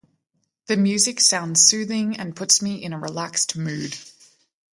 [0.65, 3.95] The music sounds soothing and puts me in a relaxed mood.